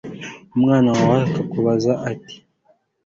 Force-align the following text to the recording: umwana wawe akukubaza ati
umwana 0.55 0.89
wawe 0.99 1.19
akukubaza 1.27 1.91
ati 2.11 2.35